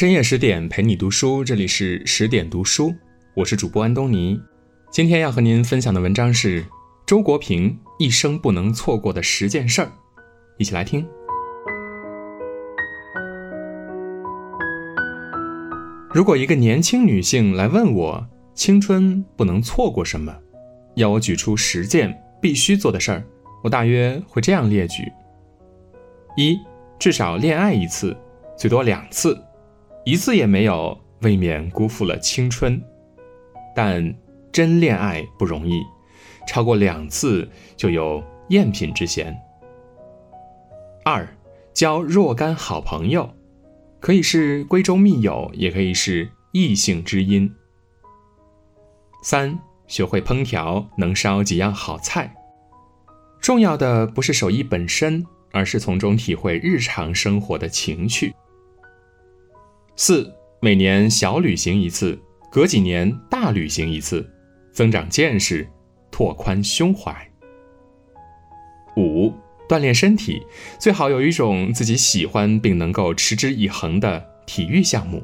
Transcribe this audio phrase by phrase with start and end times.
[0.00, 2.90] 深夜十点陪你读书，这里是十点读书，
[3.34, 4.40] 我是主播安东尼。
[4.90, 6.64] 今天要和您分享的文章是
[7.06, 9.92] 周国平一生不能错过的十件事儿，
[10.56, 11.06] 一起来听。
[16.14, 20.34] 如果一个年轻女性来问我青春不能错过什么，
[20.94, 23.22] 要我举出十件必须做的事儿，
[23.62, 25.12] 我大约会这样列举：
[26.38, 26.58] 一，
[26.98, 28.16] 至少恋爱一次，
[28.56, 29.38] 最多两次。
[30.04, 32.82] 一次也没有，未免辜负了青春。
[33.74, 34.14] 但
[34.50, 35.80] 真恋爱不容易，
[36.46, 39.36] 超过两次就有赝品之嫌。
[41.04, 41.26] 二，
[41.72, 43.32] 交若干好朋友，
[44.00, 47.54] 可以是闺中密友，也可以是异性知音。
[49.22, 52.34] 三，学会烹调，能烧几样好菜。
[53.40, 58.34] 重要的不是手艺本身，而是从中体会日常生活的情趣。
[60.02, 62.18] 四每年小旅行一次，
[62.50, 64.26] 隔几年大旅行一次，
[64.72, 65.68] 增长见识，
[66.10, 67.14] 拓宽胸怀。
[68.96, 69.30] 五
[69.68, 70.40] 锻炼身体，
[70.78, 75.22] 最好有一种自己喜欢并能够持之以恒的体育项目。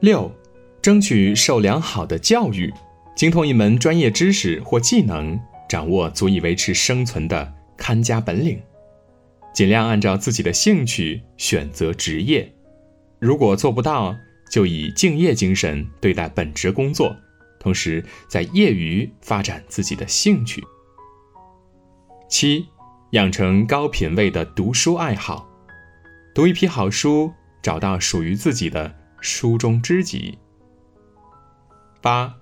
[0.00, 0.32] 六
[0.80, 2.72] 争取受良好的教育，
[3.14, 8.58] 精通一门专业知识或技能，掌握足以维持生存的看家本领，
[9.52, 12.50] 尽量按照自己的兴趣选择职业。
[13.22, 14.16] 如果做不到，
[14.50, 17.14] 就以敬业精神对待本职工作，
[17.60, 20.60] 同时在业余发展自己的兴趣。
[22.28, 22.66] 七，
[23.12, 25.48] 养成高品位的读书爱好，
[26.34, 30.36] 读一批好书，找到属于自己的书中知己。
[32.00, 32.34] 八，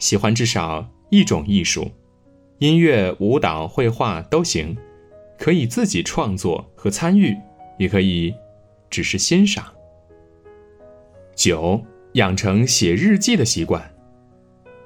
[0.00, 1.92] 喜欢至少一种艺术，
[2.58, 4.76] 音乐、舞蹈、绘画都行，
[5.38, 7.36] 可以自己创作和参与，
[7.78, 8.34] 也可以
[8.90, 9.72] 只是欣赏。
[11.38, 11.80] 九，
[12.14, 13.94] 养成写日记的习惯，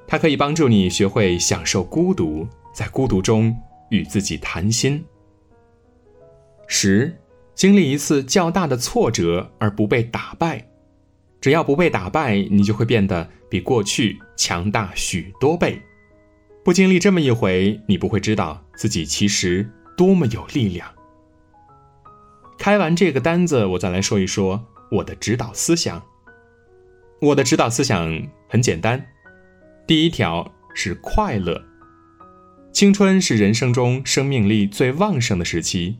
[0.06, 3.56] 它可以帮助你学会享受孤独，在孤独中
[3.88, 5.03] 与自己谈心。
[6.66, 7.16] 十，
[7.54, 10.69] 经历一次较大的挫折而不被打败，
[11.41, 15.81] 只要不被打败，你就会变得比过去强大许多倍。
[16.62, 19.66] 不经历这么一回，你不会知道自己其实
[19.97, 20.87] 多么有力量。
[22.59, 26.03] 开完这个单子，我再来说一说我的指导思想。
[27.22, 29.00] 我的指导思想很简单，
[29.87, 31.62] 第一条是快乐。
[32.72, 35.99] 青春是人生中生命力最旺盛的时期，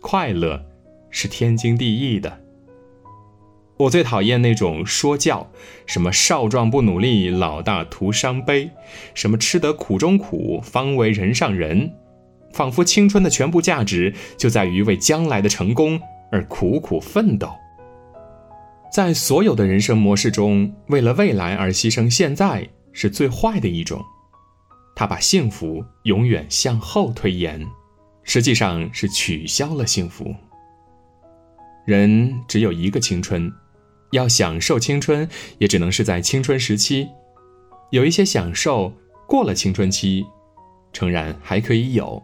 [0.00, 0.64] 快乐
[1.10, 2.40] 是天经地义的。
[3.76, 5.52] 我最讨厌那种说教，
[5.84, 8.70] 什么少壮不努力，老大徒伤悲；
[9.12, 11.92] 什么吃得苦中苦，方为人上人。
[12.54, 16.00] 仿佛青春的全部价值就在于为将来的成功
[16.30, 17.50] 而苦苦奋斗。
[18.92, 24.04] 在所有的人生模式中，为了未来而牺牲现在是最坏的一种，
[24.94, 27.66] 他把幸福永远向后推延，
[28.22, 30.34] 实际上是取消了幸福。
[31.86, 33.50] 人只有一个青春，
[34.10, 35.26] 要享受青春，
[35.56, 37.08] 也只能是在青春时期。
[37.92, 38.92] 有一些享受
[39.26, 40.22] 过了青春期，
[40.92, 42.22] 诚然还可以有，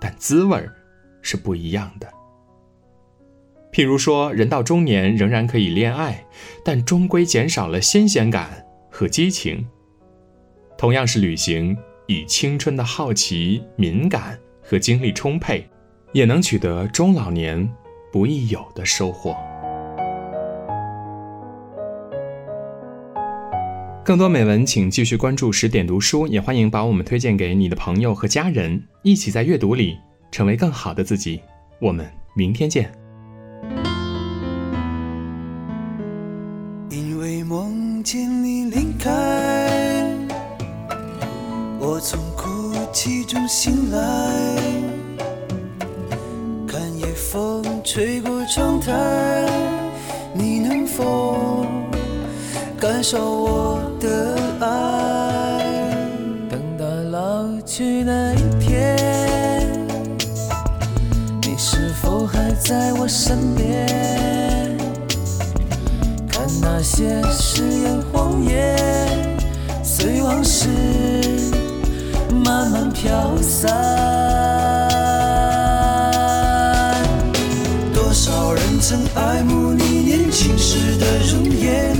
[0.00, 0.74] 但滋味儿
[1.22, 2.12] 是不一样的。
[3.78, 6.26] 譬如说，人到中年仍然可以恋爱，
[6.64, 9.64] 但终归减少了新鲜感和激情。
[10.76, 11.78] 同样是旅行，
[12.08, 15.64] 以青春的好奇、敏感和精力充沛，
[16.12, 17.72] 也能取得中老年
[18.10, 19.36] 不易有的收获。
[24.04, 29.96] 更多美文，请继续关注十点读书，也欢迎把我们推荐给你的朋友和家人，一起在阅读里
[30.32, 31.40] 成为更好的自己。
[31.80, 32.90] 我们明天见。
[38.10, 39.10] 见你离开
[41.78, 43.98] 我从哭泣中醒来，
[46.66, 48.94] 看夜风吹过窗台，
[50.32, 51.66] 你能否
[52.80, 55.62] 感受我的爱？
[56.48, 58.96] 等到老去那一天，
[61.42, 64.47] 你是否还在我身边？
[66.80, 69.36] 那些誓言谎言，
[69.82, 70.68] 随往事。
[72.44, 73.74] 慢慢飘散，
[77.92, 81.96] 多少人曾爱慕你年轻时的容颜，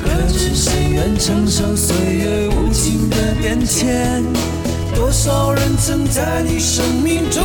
[0.00, 4.22] 可知谁愿承受岁月无情的变迁？
[4.94, 7.42] 多少人曾在你生命中？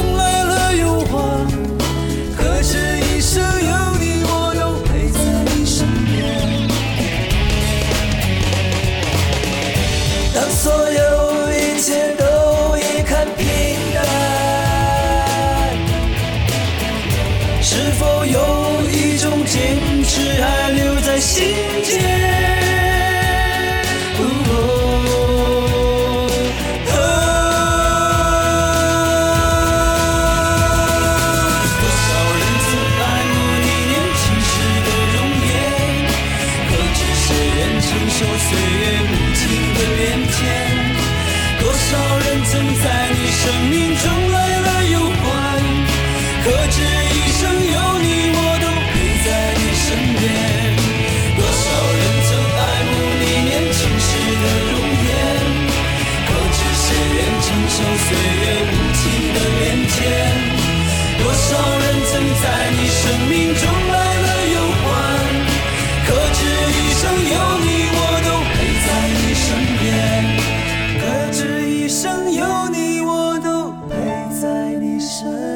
[37.93, 39.43] 承受岁月无情
[39.75, 40.01] 的变
[40.31, 40.41] 迁
[41.61, 42.51] 多少人曾
[42.83, 44.32] 在你生命中
[75.07, 75.52] sun.